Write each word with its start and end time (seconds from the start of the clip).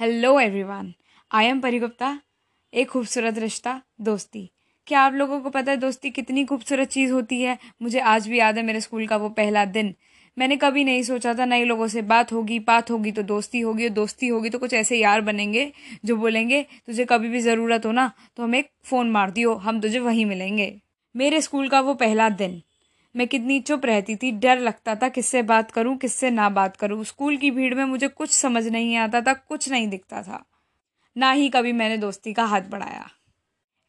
Hello 0.00 0.38
everyone 0.40 0.92
I 1.30 1.46
am 1.46 1.60
परिगुप्ता 1.60 2.08
एक 2.72 2.88
खूबसूरत 2.88 3.38
रिश्ता, 3.38 3.80
दोस्ती। 4.00 4.50
क्या 4.86 5.00
आप 5.00 5.14
लोगों 5.14 5.40
को 5.40 5.50
पता 5.50 5.72
है 5.72 5.76
दोस्ती 5.76 6.10
कितनी 6.10 6.44
खूबसूरत 6.44 6.88
चीज़ 6.88 7.12
होती 7.12 7.40
है? 7.40 7.56
मुझे 7.82 8.00
आज 8.00 8.28
भी 8.28 8.38
याद 8.38 8.56
है 8.56 8.62
मेरे 8.62 8.80
स्कूल 8.80 9.06
का 9.06 9.16
वो 9.16 9.28
पहला 9.28 9.64
दिन। 9.64 9.94
मैंने 10.36 10.56
कभी 10.56 10.84
नहीं 10.84 11.02
सोचा 11.02 11.34
था 11.34 11.44
नए 11.44 11.64
लोगों 11.64 11.88
से 11.88 12.02
बात 12.02 12.32
होगी 12.32 12.58
बात 12.58 12.90
होगी 12.90 13.12
तो 13.12 13.22
दोस्ती 13.22 13.60
होगी 13.60 13.84
और 13.84 13.94
दोस्ती 13.94 14.28
होगी 14.28 14.50
तो 14.50 14.58
कुछ 14.58 14.74
ऐसे 14.74 14.98
यार 14.98 15.20
बनेंगे 15.20 15.72
जो 16.04 16.16
बोलेंगे, 16.16 16.62
तुझे 16.86 17.04
कभी 17.04 17.28
भी 17.28 17.40
ज़रूरत 17.40 17.86
हो 17.86 17.92
ना 17.92 18.10
तो 18.36 18.42
हमें 18.42 18.62
फ़ोन 18.84 19.10
मार 19.10 19.30
दियो, 19.30 19.54
हम 19.54 19.80
तुझे 19.80 19.98
वहीं 19.98 20.26
मिलेंगे। 20.26 20.74
मेरे 21.14 21.40
स्कूल 21.40 21.68
का 21.68 21.80
वो 21.80 21.94
पहला 21.96 22.28
दिन। 22.28 22.60
मैं 23.18 23.28
कितनी 23.28 23.60
चुप 23.60 23.84
रहती 23.84 24.16
थी, 24.16 24.32
डर 24.32 24.58
लगता 24.58 24.94
था 24.94 25.08
किससे 25.08 25.42
बात 25.42 25.70
करूँ, 25.70 25.96
किससे 25.96 26.30
ना 26.30 26.48
बात 26.48 26.76
करूँ। 26.76 27.04
स्कूल 27.04 27.36
की 27.36 27.50
भीड़ 27.50 27.74
में 27.74 27.84
मुझे 27.84 28.08
कुछ 28.08 28.30
समझ 28.30 28.66
नहीं 28.66 28.96
आता 28.96 29.20
था, 29.20 29.32
कुछ 29.32 29.68
नहीं 29.68 29.88
दिखता 29.88 30.22
था। 30.22 30.44
ना 31.16 31.30
ही 31.30 31.48
कभी 31.48 31.72
मैंने 31.72 31.96
दोस्ती 31.96 32.32
का 32.32 32.44
हाथ 32.44 32.60
बढ़ाया। 32.60 33.10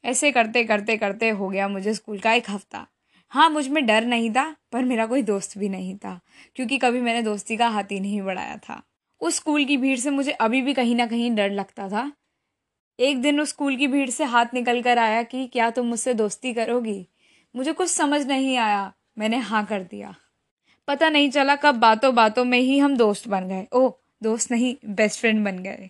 ऐसे 0.05 0.31
करते 0.31 0.63
करते 0.63 0.97
करते 0.97 1.29
हो 1.29 1.49
गया 1.49 1.67
मुझे 1.67 1.93
स्कूल 1.93 2.19
का 2.19 2.33
एक 2.33 2.49
हफ़्ता। 2.49 2.87
हाँ 3.29 3.49
मुझमें 3.49 3.85
डर 3.85 4.05
नहीं 4.05 4.31
था, 4.31 4.55
पर 4.71 4.83
मेरा 4.83 5.05
कोई 5.05 5.21
दोस्त 5.21 5.57
भी 5.57 5.69
नहीं 5.69 5.97
था, 5.97 6.19
क्योंकि 6.55 6.77
कभी 6.77 7.01
मैंने 7.01 7.21
दोस्ती 7.21 7.57
का 7.57 7.67
हाथ 7.67 7.83
ही 7.83 7.99
नहीं 7.99 8.21
बढ़ाया 8.21 8.57
था। 8.57 8.83
उस 9.21 9.35
स्कूल 9.35 9.65
की 9.65 9.77
भीड़ 9.77 9.99
से 9.99 10.09
मुझे 10.09 10.31
अभी 10.31 10.61
भी 10.61 10.73
कहीं 10.73 10.95
ना 10.95 11.07
कहीं 11.07 11.35
डर 11.35 11.49
लगता 11.49 11.89
था। 11.89 12.11
एक 12.99 13.21
दिन 13.21 13.41
उस 13.41 13.49
स्कूल 13.49 13.75
की 13.75 13.87
भीड़ 13.87 14.09
से 14.09 14.23
हाथ 14.23 14.45
निकल 14.53 14.81
कर 14.81 14.97
आया 14.97 15.23
कि 15.23 15.47
क्या 15.47 15.69
तुम 15.69 15.87
मुझसे 15.87 16.13
दोस्ती 16.13 16.53
करोगी? 16.53 17.07
मुझे 17.55 17.73
कुछ 17.73 17.89
समझ 17.89 18.27
नहीं 18.27 18.57
आया। 18.57 18.93
मैंने 19.17 19.37
हाँ 19.37 19.65
कर 19.65 19.83
दिया। 19.83 20.15
पता 20.87 21.09
नहीं 21.09 21.29
चला 21.31 21.55
कब 21.55 21.75
बातों 21.75 22.13
बातों 22.15 22.45
में 22.45 22.59
ही 22.59 22.77
हम 22.79 22.97
दोस्त 22.97 23.27
बन 23.27 23.47
गए। 23.47 23.65
ओ 23.73 23.89
दोस्त 24.23 24.51
नहीं 24.51 24.75
बेस्ट 24.87 25.19
फ्रेंड 25.19 25.43
बन 25.45 25.57
गए। 25.59 25.89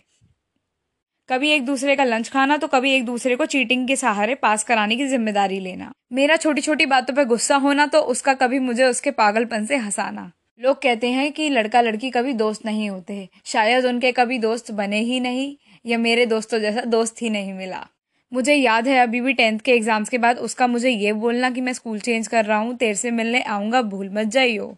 कभी 1.28 1.50
एक 1.50 1.64
दूसरे 1.64 1.94
का 1.96 2.04
लंच 2.04 2.28
खाना 2.28 2.56
तो 2.56 2.66
कभी 2.66 2.92
एक 2.92 3.04
दूसरे 3.04 3.36
को 3.36 3.46
चीटिंग 3.46 3.86
के 3.88 3.96
सहारे 3.96 4.34
पास 4.34 4.64
कराने 4.64 4.96
की 4.96 5.06
ज़िम्मेदारी 5.06 5.58
लेना। 5.60 5.92
मेरा 6.12 6.36
छोटी 6.36 6.60
छोटी 6.60 6.86
बातों 6.86 7.14
पर 7.14 7.24
गुस्सा 7.24 7.56
होना 7.56 7.86
तो 7.86 8.00
उसका 8.06 8.34
कभी 8.34 8.58
मुझे 8.58 8.84
उसके 8.84 9.10
पागलपन 9.12 9.66
से 9.66 9.76
हंसाना। 9.76 10.30
लोग 10.60 10.80
कहते 10.82 11.08
हैं 11.08 11.30
कि 11.32 11.48
लड़का 11.48 11.80
लड़की 11.80 12.10
कभी 12.10 12.32
दोस्त 12.32 12.64
नहीं 12.66 12.88
होते। 12.90 13.28
शायद 13.44 13.84
उनके 13.84 14.12
कभी 14.12 14.38
दोस्त 14.38 14.70
बने 14.72 15.00
ही 15.00 15.20
नहीं 15.20 15.54
या 15.84 15.98
मेरे 15.98 16.26
दोस्तों 16.26 16.58
जैसा 16.58 16.80
दोस्त 16.86 17.22
ही 17.22 17.30
नहीं 17.30 17.52
मिला। 17.52 17.86
मुझे 18.32 18.54
याद 18.54 18.88
है 18.88 18.98
अभी 18.98 19.20
भी 19.20 19.32
टेंथ 19.32 19.58
के 19.58 19.72
एग्ज़ाम्स 19.72 20.08
के 20.08 20.18
बाद 20.18 20.38
उसका 20.38 20.66
मुझे 20.66 20.90
ये 20.90 21.12
बोलना 21.12 21.50
कि 21.50 21.60
मैं 21.60 21.72
स्कूल 21.72 21.98
चेंज 22.00 22.26
कर 22.28 22.44
रहा 22.44 22.58
हूँ, 22.58 22.76
तेर 22.76 22.94
से 22.94 23.10
मिलने 23.10 23.42
आऊँगा, 23.42 23.82
भूल 23.82 24.10
मत 24.10 24.26
जाइयो। 24.26 24.76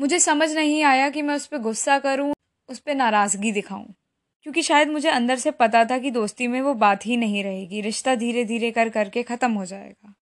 मुझे 0.00 0.18
समझ 0.18 0.50
नहीं 0.52 0.82
आया 0.82 1.08
कि 1.10 1.22
मैं 1.22 1.34
उस 1.34 1.46
पर 1.46 1.58
गुस्सा 1.58 1.98
करूँ, 1.98 2.32
उस 2.68 2.78
पर 2.78 2.94
नाराज़गी 2.94 3.52
दिखाऊँ। 3.52 3.86
क्योंकि 4.46 4.62
शायद 4.62 4.88
मुझे 4.88 5.08
अंदर 5.08 5.36
से 5.36 5.50
पता 5.50 5.84
था 5.84 5.98
कि 5.98 6.10
दोस्ती 6.10 6.46
में 6.46 6.60
वो 6.60 6.74
बात 6.74 7.06
ही 7.06 7.16
नहीं 7.16 7.42
रहेगी, 7.44 7.80
रिश्ता 7.80 8.14
धीरे 8.14 8.44
धीरे 8.44 8.70
कर, 8.70 8.88
करके 8.88 9.22
ख़त्म 9.22 9.52
हो 9.52 9.64
जाएगा। 9.64 10.14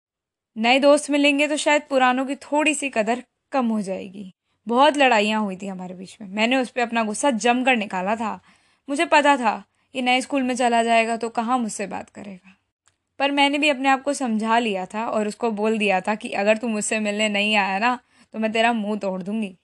नए 0.56 0.78
दोस्त 0.78 1.11
मिलेंगे 1.11 1.46
तो 1.48 1.56
शायद 1.56 1.83
पुरानों 1.90 2.27
की 2.27 2.34
थोड़ी 2.34 2.74
सी 2.74 2.88
कदर 2.88 3.22
कम 3.52 3.66
हो 3.66 3.80
जाएगी। 3.83 4.33
बहुत 4.66 4.96
लड़ाइयाँ 4.96 5.40
हुई 5.42 5.56
थी 5.56 5.66
हमारे 5.66 5.94
बीच 5.94 6.16
में। 6.20 6.28
मैंने 6.28 6.56
उस 6.56 6.70
पर 6.70 6.80
अपना 6.80 7.02
गुस्सा 7.05 7.30
जम 7.30 7.64
कर 7.64 7.77
निकाला 7.77 8.16
था। 8.16 8.40
मुझे 8.88 9.06
पता 9.06 9.36
था 9.36 9.62
कि 9.94 10.02
नए 10.02 10.20
स्कूल 10.20 10.42
में 10.42 10.55
चला 10.55 10.83
जाएगा 10.83 11.16
तो 11.16 11.28
कहाँ 11.28 11.58
मुझसे 11.58 11.86
बात 11.86 12.11
करेगा। 12.11 12.56
पर 13.19 13.31
मैंने 13.31 13.59
भी 13.59 13.69
अपने 13.69 13.89
आप 13.89 14.03
को 14.03 14.12
समझा 14.14 14.59
लिया 14.59 14.86
था 14.86 15.06
और 15.09 15.28
उसको 15.28 15.50
बोल 15.53 15.78
दिया 15.78 16.00
था 16.00 16.14
कि 16.14 16.28
अगर 16.34 16.56
तू 16.56 16.69
मुझसे 16.69 17.00
मिलने 17.00 17.28
नहीं 17.28 17.56
आया 17.56 17.78
ना 17.78 17.98
तो 18.34 18.39
मैं 18.39 18.53
तेरा 18.53 18.73
मुँह 18.73 18.98
तोड़ 18.98 19.23
दूँगी। 19.23 19.56